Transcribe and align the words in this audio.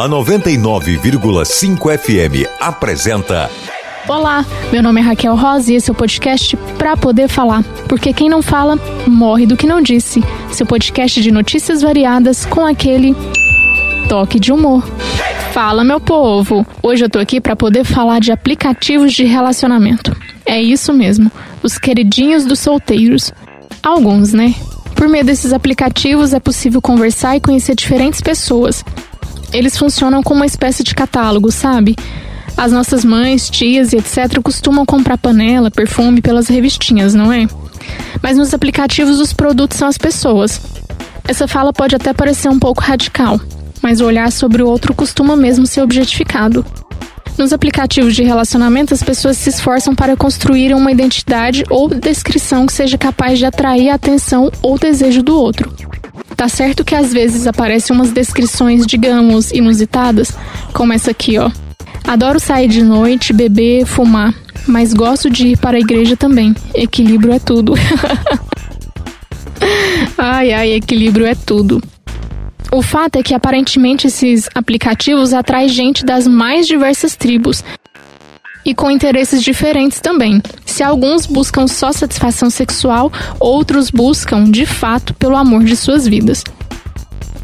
A 0.00 0.08
99,5 0.08 1.98
FM 1.98 2.48
apresenta. 2.58 3.50
Olá, 4.08 4.46
meu 4.72 4.82
nome 4.82 4.98
é 4.98 5.04
Raquel 5.04 5.36
Rosa 5.36 5.70
e 5.70 5.76
esse 5.76 5.90
é 5.90 5.92
o 5.92 5.94
podcast 5.94 6.56
Pra 6.78 6.96
Poder 6.96 7.28
Falar. 7.28 7.62
Porque 7.86 8.10
quem 8.14 8.26
não 8.26 8.40
fala, 8.40 8.78
morre 9.06 9.44
do 9.44 9.58
que 9.58 9.66
não 9.66 9.82
disse. 9.82 10.24
Seu 10.52 10.64
podcast 10.64 11.20
de 11.20 11.30
notícias 11.30 11.82
variadas 11.82 12.46
com 12.46 12.64
aquele 12.64 13.14
toque 14.08 14.40
de 14.40 14.50
humor. 14.50 14.82
Fala, 15.52 15.84
meu 15.84 16.00
povo! 16.00 16.66
Hoje 16.82 17.04
eu 17.04 17.10
tô 17.10 17.18
aqui 17.18 17.38
para 17.38 17.54
poder 17.54 17.84
falar 17.84 18.20
de 18.20 18.32
aplicativos 18.32 19.12
de 19.12 19.24
relacionamento. 19.24 20.16
É 20.46 20.58
isso 20.58 20.94
mesmo, 20.94 21.30
os 21.62 21.76
queridinhos 21.76 22.46
dos 22.46 22.58
solteiros. 22.58 23.34
Alguns, 23.82 24.32
né? 24.32 24.54
Por 24.94 25.10
meio 25.10 25.26
desses 25.26 25.52
aplicativos 25.52 26.32
é 26.32 26.40
possível 26.40 26.80
conversar 26.80 27.36
e 27.36 27.40
conhecer 27.40 27.74
diferentes 27.74 28.22
pessoas. 28.22 28.82
Eles 29.52 29.76
funcionam 29.76 30.22
como 30.22 30.40
uma 30.40 30.46
espécie 30.46 30.82
de 30.82 30.94
catálogo, 30.94 31.50
sabe? 31.50 31.96
As 32.56 32.72
nossas 32.72 33.04
mães, 33.04 33.48
tias 33.48 33.92
e 33.92 33.96
etc. 33.96 34.40
costumam 34.42 34.84
comprar 34.84 35.18
panela, 35.18 35.70
perfume 35.70 36.20
pelas 36.20 36.48
revistinhas, 36.48 37.14
não 37.14 37.32
é? 37.32 37.46
Mas 38.22 38.36
nos 38.36 38.52
aplicativos 38.52 39.18
os 39.18 39.32
produtos 39.32 39.78
são 39.78 39.88
as 39.88 39.98
pessoas. 39.98 40.60
Essa 41.26 41.48
fala 41.48 41.72
pode 41.72 41.96
até 41.96 42.12
parecer 42.12 42.48
um 42.48 42.58
pouco 42.58 42.82
radical, 42.82 43.40
mas 43.82 44.00
o 44.00 44.06
olhar 44.06 44.30
sobre 44.30 44.62
o 44.62 44.68
outro 44.68 44.94
costuma 44.94 45.36
mesmo 45.36 45.66
ser 45.66 45.80
objetificado. 45.82 46.64
Nos 47.38 47.52
aplicativos 47.52 48.14
de 48.14 48.22
relacionamento, 48.22 48.92
as 48.92 49.02
pessoas 49.02 49.38
se 49.38 49.48
esforçam 49.48 49.94
para 49.94 50.16
construir 50.16 50.74
uma 50.74 50.92
identidade 50.92 51.64
ou 51.70 51.88
descrição 51.88 52.66
que 52.66 52.72
seja 52.72 52.98
capaz 52.98 53.38
de 53.38 53.46
atrair 53.46 53.88
a 53.88 53.94
atenção 53.94 54.50
ou 54.60 54.78
desejo 54.78 55.22
do 55.22 55.34
outro. 55.34 55.72
Tá 56.40 56.48
certo 56.48 56.86
que 56.86 56.94
às 56.94 57.12
vezes 57.12 57.46
aparecem 57.46 57.94
umas 57.94 58.12
descrições, 58.12 58.86
digamos, 58.86 59.52
inusitadas, 59.52 60.32
como 60.72 60.90
essa 60.90 61.10
aqui, 61.10 61.36
ó. 61.36 61.50
Adoro 62.08 62.40
sair 62.40 62.66
de 62.66 62.82
noite, 62.82 63.34
beber, 63.34 63.84
fumar, 63.84 64.34
mas 64.66 64.94
gosto 64.94 65.28
de 65.28 65.48
ir 65.48 65.58
para 65.58 65.76
a 65.76 65.80
igreja 65.80 66.16
também. 66.16 66.54
Equilíbrio 66.72 67.34
é 67.34 67.38
tudo. 67.38 67.74
ai, 70.16 70.50
ai, 70.54 70.72
equilíbrio 70.72 71.26
é 71.26 71.34
tudo. 71.34 71.78
O 72.72 72.80
fato 72.80 73.16
é 73.16 73.22
que 73.22 73.34
aparentemente 73.34 74.06
esses 74.06 74.48
aplicativos 74.54 75.34
atraem 75.34 75.68
gente 75.68 76.06
das 76.06 76.26
mais 76.26 76.66
diversas 76.66 77.14
tribos 77.16 77.62
e 78.64 78.74
com 78.74 78.90
interesses 78.90 79.42
diferentes 79.42 80.00
também. 80.00 80.42
Se 80.64 80.82
alguns 80.82 81.26
buscam 81.26 81.66
só 81.66 81.92
satisfação 81.92 82.50
sexual, 82.50 83.12
outros 83.38 83.90
buscam, 83.90 84.44
de 84.44 84.66
fato, 84.66 85.14
pelo 85.14 85.36
amor 85.36 85.64
de 85.64 85.76
suas 85.76 86.06
vidas. 86.06 86.42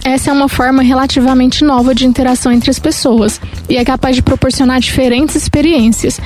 Essa 0.05 0.31
é 0.31 0.33
uma 0.33 0.49
forma 0.49 0.85
relativamente 0.85 1.65
nova 1.65 1.93
de 1.93 2.07
interação 2.07 2.53
entre 2.53 2.71
as 2.71 2.79
pessoas 2.79 3.41
e 3.69 3.77
é 3.77 3.85
capaz 3.85 4.15
de 4.15 4.23
proporcionar 4.23 4.79
diferentes 4.79 5.35
experiências. 5.35 6.21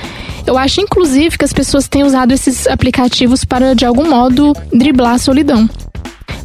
Eu 0.45 0.55
acho, 0.55 0.81
inclusive, 0.81 1.35
que 1.35 1.45
as 1.45 1.51
pessoas 1.51 1.87
têm 1.87 2.03
usado 2.03 2.31
esses 2.31 2.67
aplicativos 2.67 3.43
para, 3.43 3.73
de 3.73 3.83
algum 3.83 4.07
modo, 4.07 4.53
driblar 4.71 5.15
a 5.15 5.17
solidão. 5.17 5.67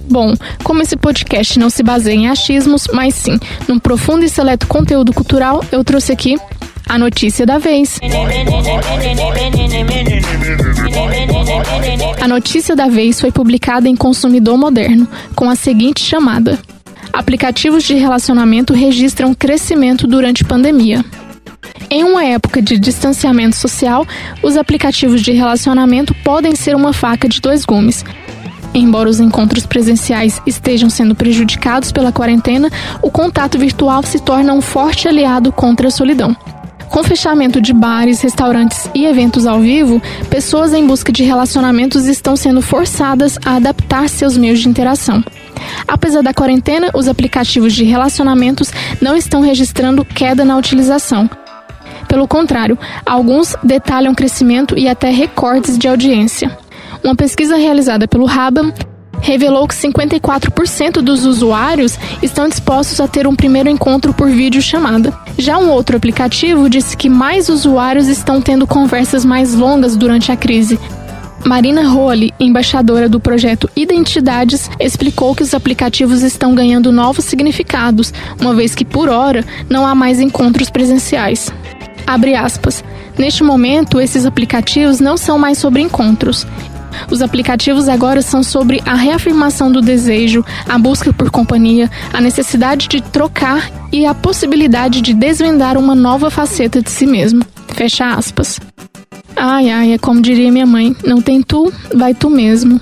Bom, 0.09 0.35
como 0.63 0.83
esse 0.83 0.97
podcast 0.97 1.59
não 1.59 1.69
se 1.69 1.83
baseia 1.83 2.15
em 2.15 2.29
achismos, 2.29 2.87
mas 2.93 3.15
sim 3.15 3.39
num 3.69 3.79
profundo 3.79 4.25
e 4.25 4.29
seleto 4.29 4.67
conteúdo 4.67 5.13
cultural, 5.13 5.65
eu 5.73 5.83
trouxe 5.85 6.13
aqui 6.13 6.39
a 6.89 6.99
notícia 6.99 7.45
da 7.45 7.59
vez. 7.59 7.99
A 12.21 12.29
notícia 12.29 12.77
da 12.77 12.87
vez 12.87 13.21
foi 13.21 13.33
publicada 13.33 13.89
em 13.89 13.97
Consumidor 13.97 14.57
Moderno, 14.57 15.09
com 15.35 15.51
a 15.51 15.57
seguinte 15.57 16.01
chamada: 16.01 16.59
Aplicativos 17.13 17.83
de 17.83 17.95
relacionamento 17.95 18.73
registram 18.73 19.35
crescimento 19.35 20.07
durante 20.07 20.45
pandemia. 20.45 21.05
Em 21.91 22.05
uma 22.05 22.25
época 22.25 22.63
de 22.63 22.79
distanciamento 22.79 23.57
social, 23.57 24.07
os 24.43 24.57
aplicativos 24.57 25.23
de 25.23 25.33
relacionamento 25.33 26.15
podem 26.25 26.55
ser 26.55 26.77
uma 26.77 26.93
faca 26.93 27.29
de 27.29 27.41
dois 27.41 27.65
gumes. 27.65 28.05
Embora 28.75 29.09
os 29.09 29.21
encontros 29.21 29.65
presenciais 29.65 30.41
estejam 30.47 30.91
sendo 30.91 31.15
prejudicados 31.15 31.91
pela 31.91 32.13
quarentena, 32.13 32.71
o 33.01 33.11
contato 33.11 33.59
virtual 33.59 34.03
se 34.03 34.21
torna 34.21 34.53
um 34.53 34.61
forte 34.61 35.09
aliado 35.09 35.51
contra 35.51 35.89
a 35.89 35.91
solidão. 35.91 36.37
Com 36.91 37.03
fechamento 37.03 37.61
de 37.61 37.73
bares, 37.73 38.21
restaurantes 38.21 38.89
e 38.95 39.05
eventos 39.05 39.47
ao 39.47 39.61
vivo, 39.61 40.01
pessoas 40.31 40.73
em 40.73 40.87
busca 40.87 41.13
de 41.13 41.25
relacionamentos 41.25 42.07
estão 42.07 42.37
sendo 42.37 42.63
forçadas 42.63 43.39
a 43.45 43.57
adaptar 43.57 44.09
seus 44.09 44.37
meios 44.37 44.61
de 44.61 44.69
interação. 44.69 45.23
Apesar 45.87 46.23
da 46.23 46.33
quarentena, 46.33 46.91
os 46.95 47.09
aplicativos 47.09 47.75
de 47.75 47.85
relacionamentos 47.85 48.71
não 49.01 49.17
estão 49.17 49.41
registrando 49.41 50.05
queda 50.05 50.45
na 50.45 50.57
utilização. 50.57 51.29
Pelo 52.09 52.29
contrário, 52.29 52.79
alguns 53.05 53.57
detalham 53.63 54.15
crescimento 54.15 54.79
e 54.79 54.89
até 54.89 55.11
recordes 55.11 55.77
de 55.77 55.89
audiência. 55.89 56.57
Uma 57.03 57.17
pesquisa 57.17 57.57
realizada 57.57 58.07
pelo 58.07 58.25
Rabam 58.25 58.73
revelou 59.21 59.67
que 59.67 59.75
54% 59.75 61.01
dos 61.01 61.25
usuários 61.25 61.99
estão 62.23 62.49
dispostos 62.49 63.01
a 63.01 63.09
ter 63.09 63.27
um 63.27 63.35
primeiro 63.35 63.69
encontro 63.69 64.13
por 64.15 64.29
videochamada. 64.29 65.13
Já 65.39 65.59
um 65.59 65.71
outro 65.71 65.97
aplicativo 65.97 66.69
disse 66.69 66.97
que 66.97 67.09
mais 67.09 67.49
usuários 67.49 68.09
estão 68.09 68.41
tendo 68.41 68.67
conversas 68.67 69.25
mais 69.25 69.55
longas 69.55 69.97
durante 69.97 70.31
a 70.33 70.37
crise. 70.37 70.79
Marina 71.45 71.87
Rowley, 71.87 72.35
embaixadora 72.41 73.09
do 73.09 73.21
projeto 73.21 73.71
Identidades, 73.77 74.69
explicou 74.81 75.35
que 75.35 75.45
os 75.45 75.55
aplicativos 75.55 76.23
estão 76.23 76.55
ganhando 76.55 76.91
novos 76.91 77.25
significados, 77.25 78.13
uma 78.41 78.53
vez 78.53 78.75
que, 78.75 78.85
por 78.85 79.09
hora, 79.09 79.45
não 79.71 79.87
há 79.87 79.95
mais 79.95 80.19
encontros 80.19 80.71
presenciais. 80.71 81.53
Abre 82.07 82.35
aspas. 82.35 82.83
Neste 83.17 83.45
momento, 83.45 84.01
esses 84.01 84.27
aplicativos 84.27 84.99
não 84.99 85.17
são 85.17 85.39
mais 85.39 85.59
sobre 85.59 85.83
encontros. 85.83 86.47
Os 87.11 87.23
aplicativos 87.23 87.89
agora 87.89 88.23
são 88.23 88.43
sobre 88.43 88.83
a 88.85 88.95
reafirmação 88.95 89.71
do 89.71 89.81
desejo, 89.81 90.45
a 90.69 90.79
busca 90.79 91.13
por 91.13 91.31
companhia, 91.31 91.91
a 92.13 92.21
necessidade 92.21 92.89
de 92.89 93.01
trocar 93.01 93.71
e 93.93 94.07
a 94.07 94.15
possibilidade 94.15 95.01
de 95.01 95.15
desvendar 95.15 95.77
uma 95.77 95.95
nova 95.95 96.31
faceta 96.31 96.83
de 96.83 96.91
si 96.91 97.07
mesmo. 97.07 97.43
Fecha 97.69 98.07
aspas. 98.07 98.59
Ai, 99.35 99.69
ai, 99.71 99.93
é 99.93 99.99
como 99.99 100.23
diria 100.23 100.51
minha 100.51 100.67
mãe: 100.67 100.97
não 101.05 101.21
tem 101.21 101.43
tu, 101.43 101.73
vai 101.95 102.15
tu 102.15 102.31
mesmo. 102.31 102.81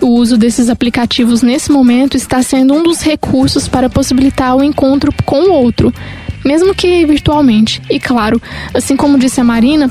O 0.00 0.08
uso 0.08 0.36
desses 0.36 0.68
aplicativos 0.68 1.40
nesse 1.40 1.70
momento 1.72 2.16
está 2.16 2.42
sendo 2.42 2.74
um 2.74 2.82
dos 2.82 3.00
recursos 3.00 3.66
para 3.66 3.88
possibilitar 3.88 4.54
o 4.54 4.62
encontro 4.62 5.12
com 5.24 5.48
o 5.48 5.52
outro, 5.52 5.92
mesmo 6.44 6.74
que 6.74 7.06
virtualmente. 7.06 7.80
E 7.88 7.98
claro, 7.98 8.40
assim 8.74 8.94
como 8.94 9.18
disse 9.18 9.40
a 9.40 9.44
Marina, 9.44 9.90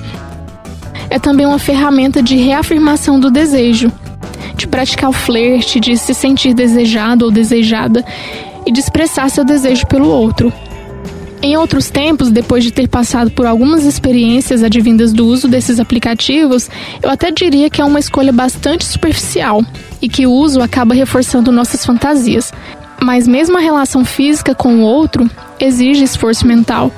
é 1.15 1.19
também 1.19 1.45
uma 1.45 1.57
ferramenta 1.57 2.21
de 2.21 2.35
reafirmação 2.35 3.17
do 3.17 3.31
desejo, 3.31 3.89
de 4.57 4.67
praticar 4.67 5.09
o 5.09 5.13
flerte, 5.13 5.79
de 5.79 5.95
se 5.97 6.13
sentir 6.13 6.53
desejado 6.53 7.23
ou 7.23 7.31
desejada 7.31 8.03
e 8.65 8.71
de 8.71 8.81
expressar 8.81 9.29
seu 9.29 9.45
desejo 9.45 9.87
pelo 9.87 10.09
outro. 10.09 10.51
Em 11.41 11.55
outros 11.55 11.89
tempos, 11.89 12.29
depois 12.31 12.65
de 12.65 12.71
ter 12.71 12.89
passado 12.89 13.31
por 13.31 13.45
algumas 13.45 13.85
experiências 13.85 14.61
advindas 14.61 15.13
do 15.13 15.25
uso 15.25 15.47
desses 15.47 15.79
aplicativos, 15.79 16.69
eu 17.01 17.09
até 17.09 17.31
diria 17.31 17.69
que 17.69 17.81
é 17.81 17.85
uma 17.85 17.99
escolha 17.99 18.33
bastante 18.33 18.83
superficial 18.83 19.63
e 20.01 20.09
que 20.09 20.27
o 20.27 20.33
uso 20.33 20.61
acaba 20.61 20.93
reforçando 20.93 21.49
nossas 21.49 21.85
fantasias. 21.85 22.51
Mas 23.01 23.25
mesmo 23.25 23.57
a 23.57 23.61
relação 23.61 24.03
física 24.03 24.53
com 24.53 24.79
o 24.79 24.81
outro 24.81 25.31
exige 25.61 26.03
esforço 26.03 26.45
mental 26.45 26.91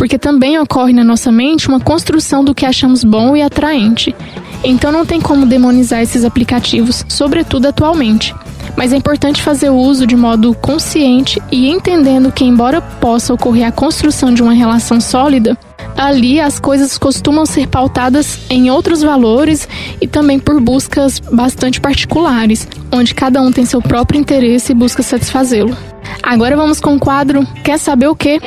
porque 0.00 0.18
também 0.18 0.58
ocorre 0.58 0.94
na 0.94 1.04
nossa 1.04 1.30
mente 1.30 1.68
uma 1.68 1.78
construção 1.78 2.42
do 2.42 2.54
que 2.54 2.64
achamos 2.64 3.04
bom 3.04 3.36
e 3.36 3.42
atraente. 3.42 4.16
Então 4.64 4.90
não 4.90 5.04
tem 5.04 5.20
como 5.20 5.44
demonizar 5.44 6.00
esses 6.00 6.24
aplicativos, 6.24 7.04
sobretudo 7.06 7.68
atualmente. 7.68 8.34
Mas 8.74 8.94
é 8.94 8.96
importante 8.96 9.42
fazer 9.42 9.68
o 9.68 9.76
uso 9.76 10.06
de 10.06 10.16
modo 10.16 10.54
consciente 10.54 11.38
e 11.52 11.68
entendendo 11.68 12.32
que, 12.32 12.46
embora 12.46 12.80
possa 12.80 13.34
ocorrer 13.34 13.66
a 13.66 13.72
construção 13.72 14.32
de 14.32 14.42
uma 14.42 14.54
relação 14.54 15.02
sólida, 15.02 15.54
ali 15.98 16.40
as 16.40 16.58
coisas 16.58 16.96
costumam 16.96 17.44
ser 17.44 17.66
pautadas 17.66 18.40
em 18.48 18.70
outros 18.70 19.02
valores 19.02 19.68
e 20.00 20.08
também 20.08 20.38
por 20.38 20.58
buscas 20.62 21.20
bastante 21.20 21.78
particulares, 21.78 22.66
onde 22.90 23.14
cada 23.14 23.42
um 23.42 23.52
tem 23.52 23.66
seu 23.66 23.82
próprio 23.82 24.18
interesse 24.18 24.72
e 24.72 24.74
busca 24.74 25.02
satisfazê-lo. 25.02 25.76
Agora 26.22 26.56
vamos 26.56 26.80
com 26.80 26.94
o 26.94 26.98
quadro 26.98 27.46
Quer 27.62 27.78
saber 27.78 28.08
o 28.08 28.16
quê? 28.16 28.40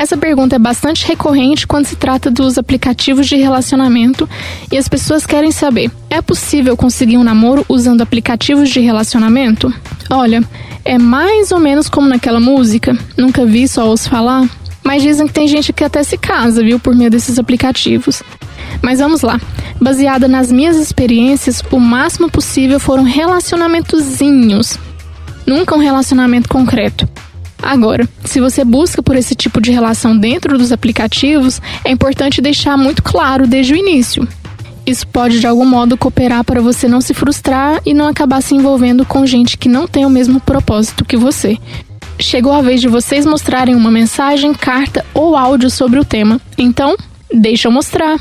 Essa 0.00 0.16
pergunta 0.16 0.56
é 0.56 0.58
bastante 0.58 1.06
recorrente 1.06 1.66
quando 1.66 1.86
se 1.86 1.94
trata 1.94 2.30
dos 2.30 2.58
aplicativos 2.58 3.26
de 3.26 3.36
relacionamento 3.36 4.28
e 4.70 4.76
as 4.76 4.88
pessoas 4.88 5.24
querem 5.24 5.52
saber: 5.52 5.90
é 6.10 6.20
possível 6.20 6.76
conseguir 6.76 7.16
um 7.16 7.24
namoro 7.24 7.64
usando 7.68 8.00
aplicativos 8.00 8.70
de 8.70 8.80
relacionamento? 8.80 9.72
Olha, 10.10 10.42
é 10.84 10.98
mais 10.98 11.52
ou 11.52 11.60
menos 11.60 11.88
como 11.88 12.08
naquela 12.08 12.40
música, 12.40 12.96
nunca 13.16 13.46
vi, 13.46 13.68
só 13.68 13.86
ouço 13.86 14.10
falar. 14.10 14.48
Mas 14.82 15.02
dizem 15.02 15.28
que 15.28 15.32
tem 15.32 15.46
gente 15.46 15.72
que 15.72 15.84
até 15.84 16.02
se 16.02 16.18
casa, 16.18 16.62
viu, 16.62 16.80
por 16.80 16.94
meio 16.94 17.10
desses 17.10 17.38
aplicativos. 17.38 18.20
Mas 18.82 18.98
vamos 18.98 19.22
lá. 19.22 19.40
Baseada 19.80 20.26
nas 20.26 20.50
minhas 20.50 20.76
experiências, 20.76 21.62
o 21.70 21.78
máximo 21.78 22.28
possível 22.28 22.80
foram 22.80 23.04
relacionamentozinhos 23.04 24.76
nunca 25.46 25.74
um 25.74 25.78
relacionamento 25.78 26.48
concreto. 26.48 27.08
Agora, 27.62 28.08
se 28.24 28.40
você 28.40 28.64
busca 28.64 29.02
por 29.02 29.14
esse 29.14 29.36
tipo 29.36 29.60
de 29.60 29.70
relação 29.70 30.18
dentro 30.18 30.58
dos 30.58 30.72
aplicativos, 30.72 31.62
é 31.84 31.90
importante 31.90 32.42
deixar 32.42 32.76
muito 32.76 33.02
claro 33.02 33.46
desde 33.46 33.72
o 33.72 33.76
início. 33.76 34.26
Isso 34.84 35.06
pode 35.06 35.38
de 35.38 35.46
algum 35.46 35.64
modo 35.64 35.96
cooperar 35.96 36.42
para 36.42 36.60
você 36.60 36.88
não 36.88 37.00
se 37.00 37.14
frustrar 37.14 37.80
e 37.86 37.94
não 37.94 38.08
acabar 38.08 38.42
se 38.42 38.54
envolvendo 38.54 39.06
com 39.06 39.24
gente 39.24 39.56
que 39.56 39.68
não 39.68 39.86
tem 39.86 40.04
o 40.04 40.10
mesmo 40.10 40.40
propósito 40.40 41.04
que 41.04 41.16
você. 41.16 41.56
Chegou 42.18 42.52
a 42.52 42.60
vez 42.60 42.80
de 42.80 42.88
vocês 42.88 43.24
mostrarem 43.24 43.76
uma 43.76 43.90
mensagem, 43.90 44.52
carta 44.52 45.04
ou 45.14 45.36
áudio 45.36 45.70
sobre 45.70 46.00
o 46.00 46.04
tema. 46.04 46.40
Então, 46.58 46.96
deixa 47.32 47.68
eu 47.68 47.72
mostrar. 47.72 48.16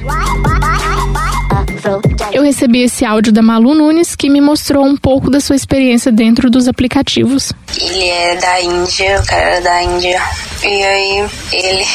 Eu 2.32 2.44
recebi 2.44 2.84
esse 2.84 3.06
áudio 3.06 3.32
da 3.32 3.42
Malu 3.42 3.74
Nunes 3.74 4.16
que 4.16 4.30
me 4.30 4.42
mostrou 4.42 4.86
um 4.86 4.96
pouco 4.96 5.30
da 5.30 5.40
sua 5.40 5.56
experiência 5.56 6.12
dentro 6.12 6.50
dos 6.50 6.68
aplicativos. 6.68 7.52
Ele 7.80 8.08
é 8.08 8.36
da 8.36 8.62
Índia, 8.62 9.20
o 9.20 9.26
cara 9.26 9.42
era 9.42 9.62
da 9.62 9.84
Índia. 9.84 10.22
E 10.64 10.84
aí 10.84 11.30
ele 11.52 11.86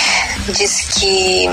disse 0.52 1.00
que 1.00 1.48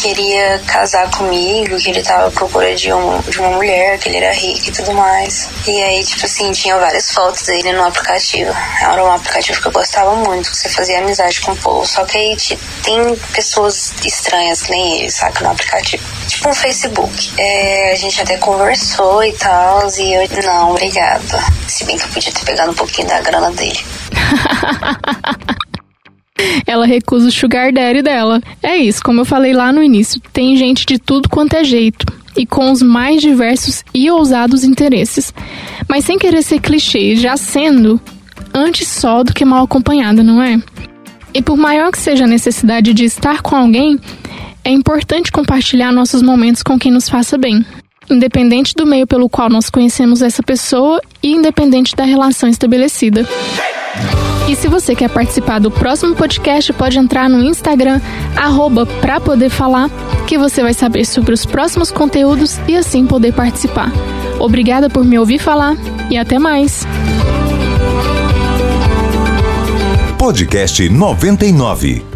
queria 0.00 0.60
casar 0.66 1.10
comigo, 1.10 1.76
que 1.76 1.90
ele 1.90 2.02
tava 2.02 2.28
à 2.28 2.30
procura 2.30 2.74
de, 2.74 2.92
um, 2.92 3.20
de 3.20 3.38
uma 3.38 3.50
mulher, 3.50 3.98
que 3.98 4.08
ele 4.08 4.18
era 4.18 4.32
rico 4.32 4.68
e 4.68 4.72
tudo 4.72 4.92
mais. 4.92 5.48
E 5.66 5.82
aí, 5.82 6.04
tipo 6.04 6.24
assim, 6.24 6.52
tinha 6.52 6.76
várias 6.76 7.10
fotos 7.10 7.42
dele 7.42 7.72
no 7.72 7.84
aplicativo. 7.84 8.54
Era 8.80 9.04
um 9.04 9.10
aplicativo 9.10 9.60
que 9.60 9.68
eu 9.68 9.72
gostava 9.72 10.14
muito, 10.16 10.54
você 10.54 10.68
fazia 10.68 10.98
amizade 10.98 11.40
com 11.40 11.52
o 11.52 11.56
povo. 11.56 11.86
Só 11.86 12.04
que 12.04 12.16
aí 12.16 12.36
tem 12.82 13.16
pessoas 13.34 13.92
estranhas 14.04 14.62
que 14.62 14.70
nem 14.70 15.00
ele, 15.00 15.10
saca, 15.10 15.44
no 15.44 15.50
aplicativo. 15.50 16.02
Tipo 16.36 16.50
um 16.50 16.54
Facebook. 16.54 17.30
É, 17.38 17.92
a 17.92 17.94
gente 17.94 18.20
até 18.20 18.36
conversou 18.36 19.24
e 19.24 19.32
tal, 19.32 19.88
e 19.98 20.12
eu, 20.12 20.28
não, 20.44 20.72
obrigada. 20.72 21.42
Se 21.66 21.82
bem 21.86 21.96
que 21.96 22.04
eu 22.04 22.08
podia 22.10 22.30
ter 22.30 22.44
pegado 22.44 22.72
um 22.72 22.74
pouquinho 22.74 23.08
da 23.08 23.22
grana 23.22 23.50
dele. 23.52 23.78
ela 26.66 26.84
recusa 26.84 27.28
o 27.28 27.32
sugar 27.32 27.72
daddy 27.72 28.02
dela. 28.02 28.42
É 28.62 28.76
isso, 28.76 29.02
como 29.02 29.22
eu 29.22 29.24
falei 29.24 29.54
lá 29.54 29.72
no 29.72 29.82
início, 29.82 30.20
tem 30.30 30.54
gente 30.58 30.84
de 30.84 30.98
tudo 30.98 31.26
quanto 31.30 31.56
é 31.56 31.64
jeito 31.64 32.04
e 32.36 32.44
com 32.44 32.70
os 32.70 32.82
mais 32.82 33.22
diversos 33.22 33.82
e 33.94 34.10
ousados 34.10 34.62
interesses. 34.62 35.32
Mas 35.88 36.04
sem 36.04 36.18
querer 36.18 36.42
ser 36.42 36.60
clichê, 36.60 37.16
já 37.16 37.38
sendo 37.38 37.98
antes 38.52 38.86
só 38.88 39.24
do 39.24 39.32
que 39.32 39.42
mal 39.42 39.64
acompanhada, 39.64 40.22
não 40.22 40.42
é? 40.42 40.60
E 41.32 41.40
por 41.40 41.56
maior 41.56 41.90
que 41.90 41.98
seja 41.98 42.24
a 42.24 42.28
necessidade 42.28 42.92
de 42.92 43.06
estar 43.06 43.40
com 43.40 43.56
alguém, 43.56 43.98
é 44.66 44.70
importante 44.70 45.30
compartilhar 45.30 45.92
nossos 45.92 46.20
momentos 46.20 46.60
com 46.60 46.76
quem 46.76 46.90
nos 46.90 47.08
faça 47.08 47.38
bem, 47.38 47.64
independente 48.10 48.74
do 48.74 48.84
meio 48.84 49.06
pelo 49.06 49.28
qual 49.28 49.48
nós 49.48 49.70
conhecemos 49.70 50.22
essa 50.22 50.42
pessoa 50.42 51.00
e 51.22 51.32
independente 51.32 51.94
da 51.94 52.02
relação 52.02 52.48
estabelecida. 52.48 53.24
E 54.48 54.56
se 54.56 54.66
você 54.66 54.96
quer 54.96 55.08
participar 55.08 55.60
do 55.60 55.70
próximo 55.70 56.16
podcast, 56.16 56.72
pode 56.72 56.98
entrar 56.98 57.30
no 57.30 57.44
Instagram, 57.44 58.00
arroba 58.34 58.84
pra 58.84 59.20
poder 59.20 59.50
falar, 59.50 59.88
que 60.26 60.36
você 60.36 60.62
vai 60.62 60.74
saber 60.74 61.04
sobre 61.04 61.32
os 61.32 61.46
próximos 61.46 61.92
conteúdos 61.92 62.58
e 62.66 62.76
assim 62.76 63.06
poder 63.06 63.32
participar. 63.32 63.92
Obrigada 64.40 64.90
por 64.90 65.04
me 65.04 65.16
ouvir 65.16 65.38
falar 65.38 65.76
e 66.10 66.18
até 66.18 66.40
mais. 66.40 66.84
Podcast 70.18 70.88
99. 70.88 72.15